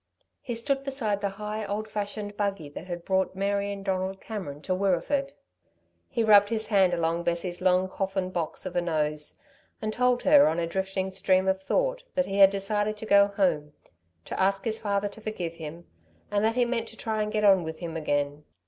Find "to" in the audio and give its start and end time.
4.63-4.73, 12.97-13.05, 14.25-14.39, 15.07-15.21, 16.87-16.97, 17.23-17.29